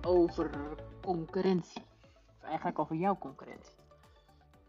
[0.00, 0.50] over
[1.02, 1.82] concurrentie.
[2.36, 3.74] Of eigenlijk over jouw concurrentie.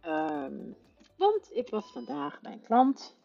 [0.02, 0.71] Ehm,
[1.18, 3.16] want ik was vandaag bij een klant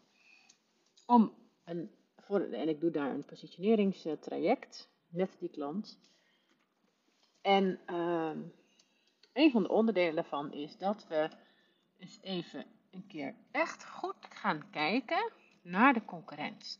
[1.05, 5.99] om een, voor, en ik doe daar een positioneringstraject met die klant.
[7.41, 8.39] En ehm,
[9.33, 11.29] een van de onderdelen daarvan is dat we
[11.97, 15.31] eens even een keer echt goed gaan kijken
[15.61, 16.79] naar de concurrentie.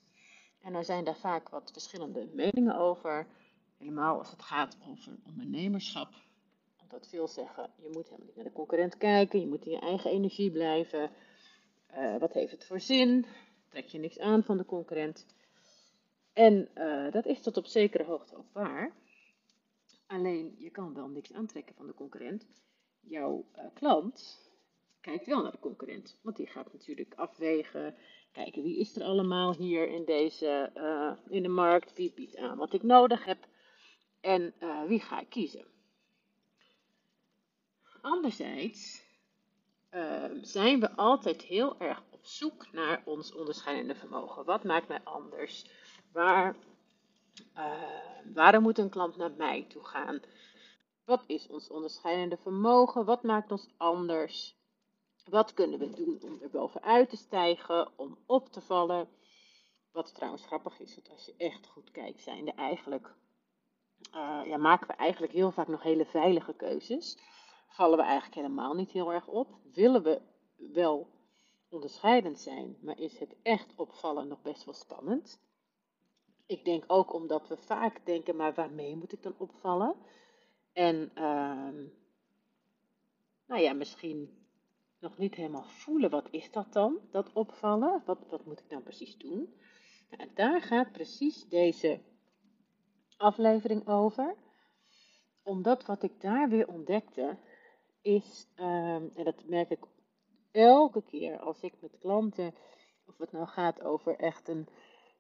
[0.62, 3.28] En er zijn daar vaak wat verschillende meningen over.
[3.82, 6.14] Helemaal als het gaat over ondernemerschap.
[6.82, 9.40] Omdat veel zeggen, je moet helemaal niet naar de concurrent kijken.
[9.40, 11.12] Je moet in je eigen energie blijven.
[11.94, 13.26] Uh, wat heeft het voor zin?
[13.70, 15.26] Trek je niks aan van de concurrent?
[16.34, 18.96] En uh, dat is tot op zekere hoogte ook waar.
[20.08, 22.48] Alleen, je kan wel niks aantrekken van de concurrent.
[23.00, 24.50] Jouw uh, klant
[25.00, 26.20] kijkt wel naar de concurrent.
[26.22, 27.96] Want die gaat natuurlijk afwegen
[28.32, 30.72] kijken wie is er allemaal hier in, deze,
[31.30, 33.50] in de markt, wie biedt aan wat ik nodig heb
[34.22, 35.66] en uh, wie ga ik kiezen.
[38.02, 39.04] Anderzijds
[39.92, 44.46] uh, zijn we altijd heel erg op zoek naar ons onderscheidende vermogen.
[44.46, 45.66] Wat maakt mij anders?
[46.12, 46.56] Waar,
[48.34, 50.22] waarom moet een klant naar mij toe gaan?
[51.06, 53.06] Wat is ons onderscheidende vermogen?
[53.06, 54.56] Wat maakt ons anders?
[55.26, 59.10] Wat kunnen we doen om er bovenuit te stijgen, om op te vallen?
[59.92, 63.14] Wat trouwens grappig is, want als je echt goed kijkt, zijn er eigenlijk,
[64.16, 67.18] uh, ja, maken we eigenlijk heel vaak nog hele veilige keuzes.
[67.68, 69.48] Vallen we eigenlijk helemaal niet heel erg op.
[69.74, 70.22] Willen we
[70.56, 71.08] wel
[71.70, 75.40] onderscheidend zijn, maar is het echt opvallen nog best wel spannend?
[76.46, 79.96] Ik denk ook omdat we vaak denken, maar waarmee moet ik dan opvallen?
[80.74, 81.86] En uh,
[83.46, 84.42] nou ja, misschien
[85.00, 88.02] nog niet helemaal voelen, wat is dat dan, dat opvallen?
[88.06, 89.56] Wat, wat moet ik dan precies doen?
[90.10, 92.02] Nou, daar gaat precies deze
[93.22, 94.36] aflevering over.
[95.44, 97.38] Omdat wat ik daar weer ontdekte,
[98.02, 99.80] is, um, en dat merk ik
[100.52, 102.54] elke keer als ik met klanten,
[103.06, 104.68] of het nou gaat over echt een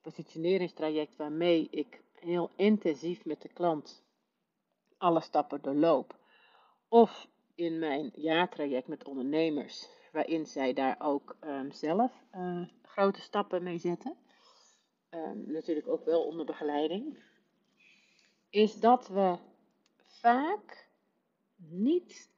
[0.01, 4.03] positioneringstraject waarmee ik heel intensief met de klant
[4.97, 6.19] alle stappen doorloop.
[6.89, 13.63] Of in mijn jaartraject met ondernemers, waarin zij daar ook um, zelf uh, grote stappen
[13.63, 14.17] mee zetten.
[15.09, 17.29] Um, natuurlijk ook wel onder begeleiding.
[18.51, 19.37] Is dat we
[20.05, 20.89] vaak
[21.55, 22.29] niet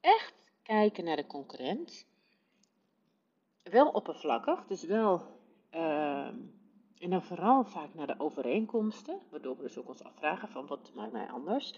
[0.00, 2.06] echt kijken naar de concurrent.
[3.62, 5.40] Wel oppervlakkig, dus wel.
[5.74, 6.26] Uh,
[6.98, 10.90] en dan vooral vaak naar de overeenkomsten, waardoor we dus ook ons afvragen van wat
[10.94, 11.74] maakt mij anders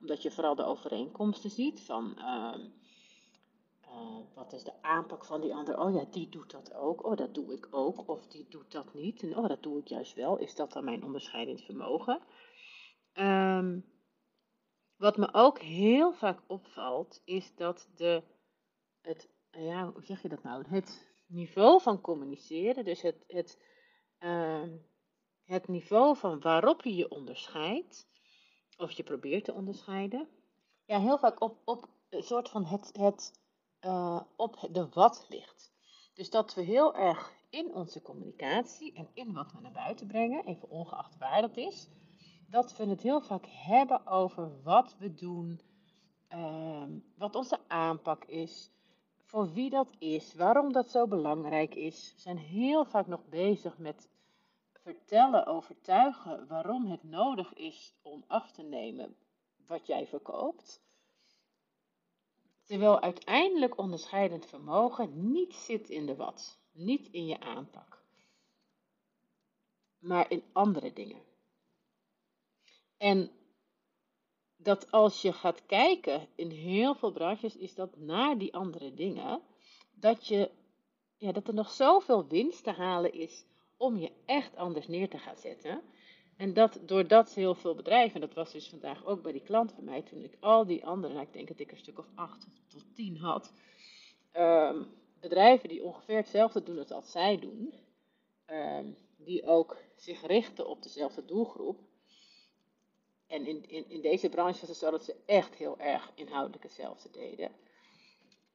[0.00, 2.54] omdat je vooral de overeenkomsten ziet van uh,
[3.82, 5.80] uh, wat is de aanpak van die ander.
[5.80, 7.04] Oh ja, die doet dat ook.
[7.04, 8.08] Oh, dat doe ik ook.
[8.08, 9.22] Of die doet dat niet.
[9.22, 10.38] En oh, dat doe ik juist wel.
[10.38, 12.20] Is dat dan mijn onderscheidend vermogen?
[13.20, 13.84] Um,
[14.96, 18.22] wat me ook heel vaak opvalt, is dat de,
[19.00, 20.64] het, ja, hoe zeg je dat nou?
[20.68, 23.62] Het niveau van communiceren, dus het, het,
[24.18, 24.62] uh,
[25.44, 28.08] het niveau van waarop je je onderscheidt,
[28.76, 30.28] of je probeert te onderscheiden.
[30.84, 33.40] Ja, heel vaak op, op een soort van het, het
[33.84, 35.72] uh, op de wat ligt.
[36.14, 40.44] Dus dat we heel erg in onze communicatie en in wat we naar buiten brengen,
[40.44, 41.88] even ongeacht waar dat is,
[42.50, 45.60] dat we het heel vaak hebben over wat we doen,
[46.32, 48.70] uh, wat onze aanpak is,
[49.22, 52.12] voor wie dat is, waarom dat zo belangrijk is.
[52.14, 54.08] We zijn heel vaak nog bezig met
[54.72, 59.16] vertellen, overtuigen waarom het nodig is om af te nemen
[59.66, 60.82] wat jij verkoopt.
[62.62, 68.02] Terwijl uiteindelijk onderscheidend vermogen niet zit in de wat, niet in je aanpak,
[69.98, 71.22] maar in andere dingen.
[72.98, 73.30] En
[74.56, 79.42] dat als je gaat kijken in heel veel branches, is dat naar die andere dingen,
[79.94, 80.50] dat, je,
[81.16, 83.44] ja, dat er nog zoveel winst te halen is
[83.76, 85.82] om je echt anders neer te gaan zetten.
[86.36, 89.84] En dat doordat heel veel bedrijven, dat was dus vandaag ook bij die klant van
[89.84, 92.46] mij, toen ik al die andere, nou ik denk dat ik een stuk of acht
[92.68, 93.52] tot tien had,
[94.36, 94.86] um,
[95.20, 97.74] bedrijven die ongeveer hetzelfde doen als zij doen,
[98.50, 101.87] um, die ook zich richten op dezelfde doelgroep.
[103.28, 106.62] En in, in, in deze branche was het zo dat ze echt heel erg inhoudelijk
[106.62, 107.50] hetzelfde deden.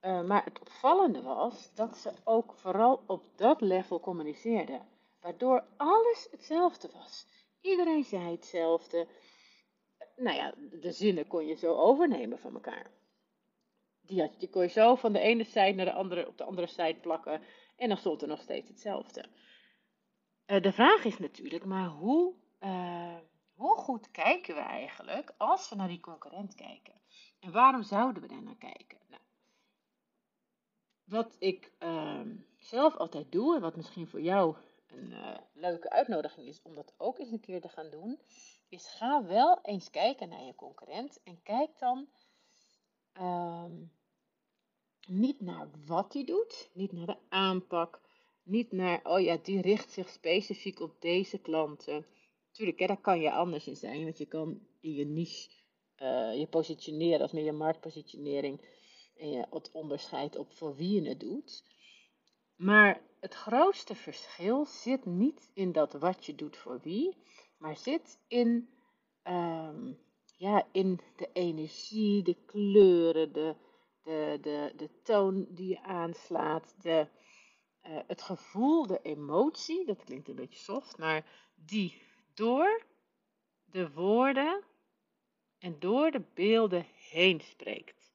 [0.01, 4.87] Uh, maar het opvallende was dat ze ook vooral op dat level communiceerden
[5.21, 7.25] waardoor alles hetzelfde was.
[7.61, 9.07] Iedereen zei hetzelfde.
[10.15, 12.91] Nou ja, de zinnen kon je zo overnemen van elkaar.
[14.01, 16.43] Die, had, die kon je zo van de ene zijde naar de andere op de
[16.43, 17.41] andere zijde plakken
[17.75, 19.25] en dan stond er nog steeds hetzelfde.
[20.47, 22.33] Uh, de vraag is natuurlijk, maar hoe,
[22.63, 23.17] uh,
[23.63, 26.93] hoe goed kijken we eigenlijk als we naar die concurrent kijken?
[27.39, 28.97] En waarom zouden we daar naar kijken?
[29.07, 29.21] Nou,
[31.03, 34.55] wat ik ehm, zelf altijd doe, en wat misschien voor jou
[34.87, 38.19] een eh, leuke uitnodiging is om dat ook eens een keer te gaan doen,
[38.69, 42.07] is ga wel eens kijken naar je concurrent en kijk dan
[43.13, 43.83] ehm,
[45.07, 48.01] niet naar wat hij doet, niet naar de aanpak,
[48.43, 52.05] niet naar, oh ja, die richt zich specifiek op deze klanten.
[52.53, 55.49] Tuurlijk, hè, daar kan je anders in zijn, want je kan in je niche
[56.01, 58.61] uh, je positioneren, als meer je marktpositionering
[59.15, 61.63] en je het onderscheid op voor wie je het doet.
[62.55, 67.17] Maar het grootste verschil zit niet in dat wat je doet voor wie,
[67.57, 68.69] maar zit in,
[69.23, 69.99] um,
[70.37, 73.55] ja, in de energie, de kleuren, de,
[74.03, 77.07] de, de, de toon die je aanslaat, de,
[77.87, 82.01] uh, het gevoel, de emotie, dat klinkt een beetje soft, maar die
[82.33, 82.83] door
[83.65, 84.63] de woorden
[85.59, 88.11] en door de beelden heen spreekt.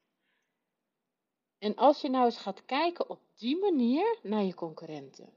[1.58, 5.32] En als je nou eens gaat kijken op die manier naar je concurrenten.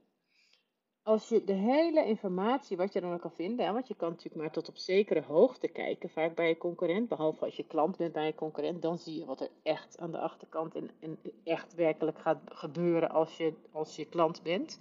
[1.03, 4.35] Als je de hele informatie, wat je dan ook kan vinden, want je kan natuurlijk
[4.35, 8.13] maar tot op zekere hoogte kijken, vaak bij je concurrent, behalve als je klant bent
[8.13, 11.73] bij je concurrent, dan zie je wat er echt aan de achterkant en, en echt
[11.73, 14.79] werkelijk gaat gebeuren als je, als je klant bent.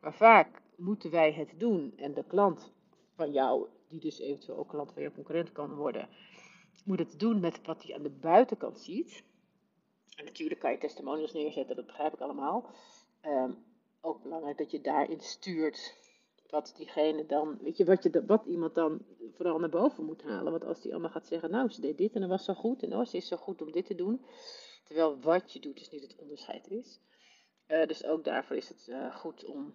[0.00, 2.72] Maar vaak moeten wij het doen en de klant
[3.20, 6.08] van jou, die dus eventueel ook klant van je concurrent kan worden,
[6.84, 9.22] moet het doen met wat hij aan de buitenkant ziet.
[10.16, 12.70] En natuurlijk kan je testimonials neerzetten, dat begrijp ik allemaal.
[13.22, 13.64] Um,
[14.00, 15.94] ook belangrijk dat je daarin stuurt
[16.50, 19.04] wat diegene dan, weet je, wat, je, wat iemand dan
[19.36, 20.52] vooral naar boven moet halen.
[20.52, 22.82] Want als die allemaal gaat zeggen, nou, ze deed dit en dat was zo goed
[22.82, 24.24] en oh, ze is zo goed om dit te doen.
[24.84, 27.00] Terwijl wat je doet dus niet het onderscheid is.
[27.68, 29.74] Uh, dus ook daarvoor is het uh, goed om,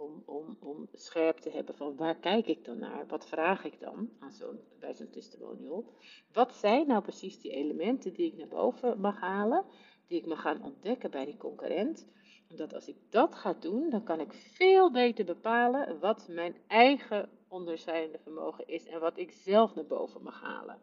[0.00, 3.06] om, om, om scherp te hebben van waar kijk ik dan naar?
[3.06, 5.94] Wat vraag ik dan aan zo'n, bij zo'n testimonial?
[6.32, 9.64] Wat zijn nou precies die elementen die ik naar boven mag halen?
[10.06, 12.06] Die ik mag gaan ontdekken bij die concurrent?
[12.50, 17.28] Omdat als ik dat ga doen, dan kan ik veel beter bepalen wat mijn eigen
[17.48, 20.80] onderscheidende vermogen is en wat ik zelf naar boven mag halen.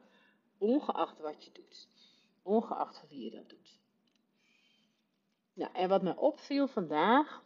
[0.58, 1.88] Ongeacht wat je doet.
[2.44, 3.80] Ongeacht wie je dat doet.
[5.54, 7.46] Nou, en wat me opviel vandaag,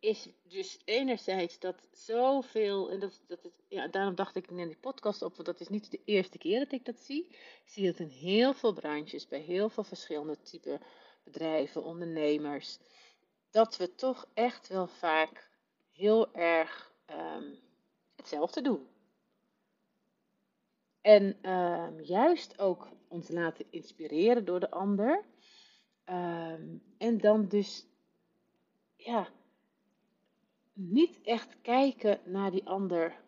[0.00, 4.76] is dus enerzijds dat zoveel, en dat, dat het, ja, daarom dacht ik in die
[4.76, 7.26] podcast op, want dat is niet de eerste keer dat ik dat zie.
[7.28, 10.80] Ik zie het in heel veel branches, bij heel veel verschillende type
[11.24, 12.78] bedrijven, ondernemers
[13.50, 15.50] dat we toch echt wel vaak
[15.92, 17.58] heel erg um,
[18.16, 18.86] hetzelfde doen.
[21.00, 25.24] En um, juist ook ons laten inspireren door de ander.
[26.04, 27.86] Um, en dan dus,
[28.96, 29.28] ja,
[30.78, 33.20] niet echt kijken naar die ander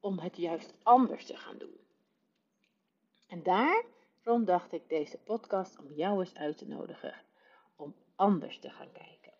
[0.00, 1.80] om het juist anders te gaan doen.
[3.26, 7.14] En daarom dacht ik deze podcast om jou eens uit te nodigen
[7.76, 9.32] om anders te gaan kijken.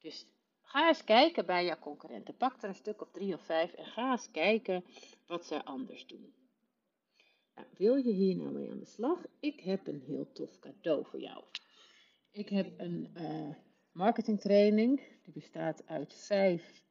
[0.00, 0.26] Dus
[0.62, 2.36] ga eens kijken bij jouw concurrenten.
[2.36, 4.84] Pak er een stuk of drie of vijf en ga eens kijken
[5.26, 6.34] wat ze anders doen.
[7.54, 9.24] Nou, wil je hier nou mee aan de slag?
[9.40, 11.44] Ik heb een heel tof cadeau voor jou.
[12.30, 13.54] Ik heb een uh,
[13.94, 15.02] marketingtraining.
[15.22, 16.82] Die bestaat uit vijf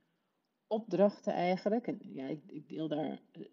[0.67, 1.87] opdrachten eigenlijk.
[1.87, 3.19] En ja, ik, ik deel daar.
[3.33, 3.45] Uh,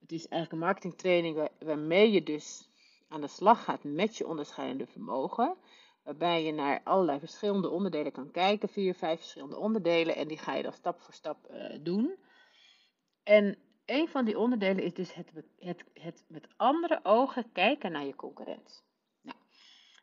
[0.00, 2.68] het is eigenlijk een marketingtraining waarmee je dus
[3.08, 5.56] aan de slag gaat met je onderscheidende vermogen
[6.04, 10.54] waarbij je naar allerlei verschillende onderdelen kan kijken, vier, vijf verschillende onderdelen, en die ga
[10.54, 12.16] je dan stap voor stap uh, doen.
[13.22, 18.04] En een van die onderdelen is dus het, het, het met andere ogen kijken naar
[18.04, 18.84] je concurrent.
[19.20, 19.38] Nou,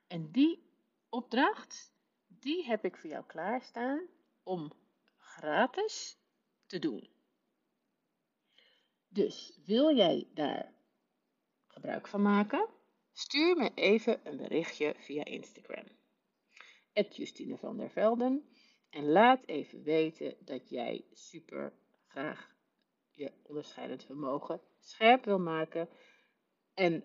[0.07, 0.63] en die
[1.09, 1.93] opdracht,
[2.41, 4.07] die heb ik voor jou klaarstaan
[4.43, 4.71] om
[5.17, 6.17] gratis
[6.65, 7.09] te doen.
[9.07, 10.73] Dus wil jij daar
[11.67, 12.67] gebruik van maken?
[13.11, 15.85] Stuur me even een berichtje via Instagram.
[16.93, 18.49] Justine van der Velden.
[18.89, 21.73] En laat even weten dat jij super
[22.07, 22.55] graag
[23.09, 25.89] je onderscheidend vermogen scherp wil maken.
[26.73, 27.03] En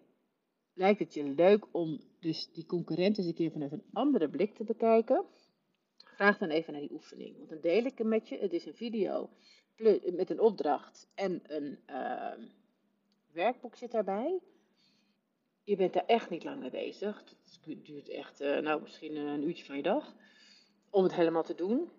[0.76, 4.54] lijkt het je leuk om dus die concurrent eens een keer vanuit een andere blik
[4.54, 5.24] te bekijken?
[5.96, 7.36] Vraag dan even naar die oefening.
[7.36, 8.38] Want dan deel ik hem met je.
[8.38, 9.30] Het is een video
[10.12, 12.32] met een opdracht en een uh,
[13.32, 14.40] werkboek zit daarbij
[15.66, 17.24] je bent daar echt niet lang mee bezig.
[17.64, 20.14] Het duurt echt, uh, nou, misschien een uurtje van je dag.
[20.90, 21.90] Om het helemaal te doen.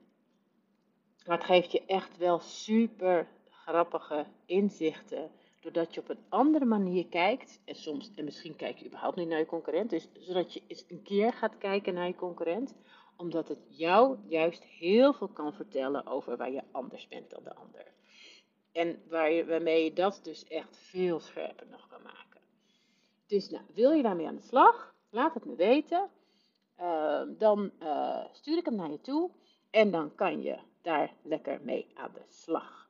[1.26, 5.32] Maar het geeft je echt wel super grappige inzichten.
[5.68, 7.62] Doordat je op een andere manier kijkt.
[7.66, 9.90] En soms, en misschien kijk je überhaupt niet naar je concurrent.
[9.90, 12.76] Dus zodat je eens een keer gaat kijken naar je concurrent.
[13.18, 17.56] Omdat het jou juist heel veel kan vertellen over waar je anders bent dan de
[17.56, 17.92] ander.
[18.72, 22.42] En waar je, waarmee je dat dus echt veel scherper nog kan maken.
[23.26, 24.96] Dus nou, wil je daarmee aan de slag?
[25.10, 26.10] Laat het me weten.
[26.76, 29.32] Ehm, dan uh, stuur ik hem naar je toe.
[29.70, 32.87] En dan kan je daar lekker mee aan de slag.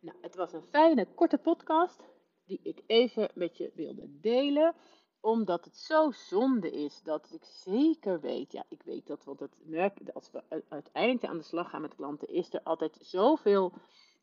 [0.00, 2.02] Nou, het was een fijne, korte podcast
[2.44, 4.74] die ik even met je wilde delen
[5.20, 10.14] omdat het zo zonde is dat ik zeker weet, ja, ik weet dat, want het
[10.14, 13.72] als we uiteindelijk aan de slag gaan met klanten, is er altijd zoveel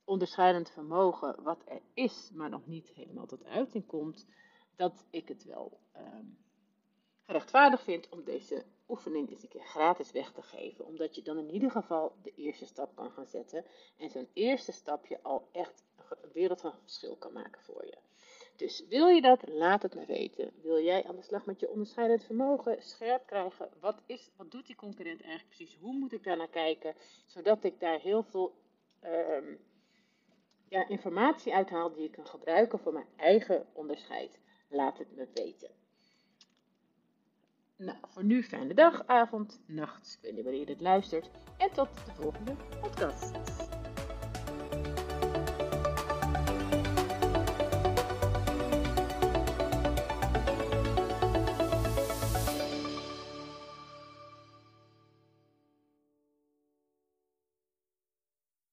[0.03, 4.27] onderscheidend vermogen wat er is, maar nog niet helemaal tot uiting komt,
[4.75, 6.37] dat ik het wel um,
[7.23, 10.85] gerechtvaardigd vind om deze oefening eens een keer gratis weg te geven.
[10.85, 13.65] Omdat je dan in ieder geval de eerste stap kan gaan zetten.
[13.97, 17.97] En zo'n eerste stapje al echt een wereld van verschil kan maken voor je.
[18.55, 19.47] Dus wil je dat?
[19.47, 20.51] Laat het me weten.
[20.61, 23.69] Wil jij aan de slag met je onderscheidend vermogen scherp krijgen?
[23.79, 25.77] Wat, is, wat doet die concurrent eigenlijk precies?
[25.81, 26.95] Hoe moet ik daar naar kijken?
[27.25, 28.55] Zodat ik daar heel veel
[28.99, 29.55] ehm,
[30.69, 34.39] ja, informatie uithaal die ik kan gebruiken voor mijn eigen onderscheid.
[34.69, 35.76] Laat het me weten.
[37.77, 41.29] Nou, voor nu fijne dag, avond, nacht, wanneer je dit luistert.
[41.57, 43.31] En tot de volgende podcast.